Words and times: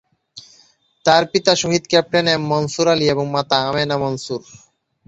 তার 1.05 1.23
পিতা 1.31 1.53
শহীদ 1.61 1.83
ক্যাপ্টেন 1.89 2.25
এম 2.29 2.41
মনসুর 2.51 2.87
আলী 2.87 3.05
এবং 3.13 3.25
মাতা 3.35 3.57
আমেনা 3.69 3.95
মনসুর। 4.03 4.41